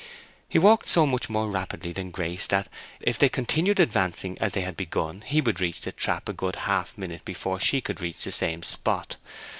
[0.49, 2.67] He walked so much more rapidly than Grace that,
[3.01, 6.55] if they continued advancing as they had begun, he would reach the trap a good
[6.65, 9.17] half minute before she could reach the same spot.